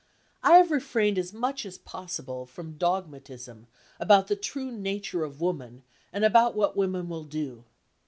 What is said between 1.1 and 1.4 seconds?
as